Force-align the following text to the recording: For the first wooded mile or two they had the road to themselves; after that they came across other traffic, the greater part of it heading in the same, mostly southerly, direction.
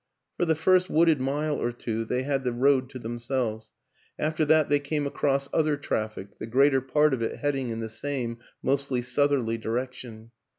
For 0.35 0.45
the 0.45 0.55
first 0.55 0.89
wooded 0.89 1.21
mile 1.21 1.57
or 1.61 1.71
two 1.71 2.05
they 2.05 2.23
had 2.23 2.43
the 2.43 2.51
road 2.53 2.89
to 2.89 2.97
themselves; 2.97 3.73
after 4.17 4.43
that 4.45 4.67
they 4.67 4.79
came 4.79 5.05
across 5.05 5.47
other 5.53 5.77
traffic, 5.77 6.39
the 6.39 6.47
greater 6.47 6.81
part 6.81 7.13
of 7.13 7.21
it 7.21 7.37
heading 7.37 7.69
in 7.69 7.81
the 7.81 7.87
same, 7.87 8.39
mostly 8.63 9.03
southerly, 9.03 9.59
direction. 9.59 10.31